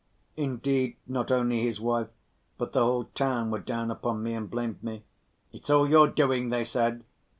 [0.35, 2.07] Indeed, not only his wife
[2.57, 5.03] but the whole town were down upon me and blamed me.
[5.53, 7.03] "It's all your doing," they said.